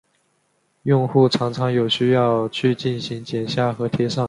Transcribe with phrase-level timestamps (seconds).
[0.81, 4.19] 用户常常有需要去进行剪下和贴上。